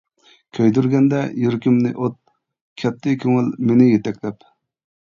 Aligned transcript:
كۆيدۈرگەندە 0.57 1.19
يۈرىكىمنى 1.43 1.93
ئوت، 1.99 2.17
كەتتى 2.85 3.15
كۆڭۈل 3.27 3.55
مېنى 3.71 3.93
يېتەكلەپ. 3.93 4.53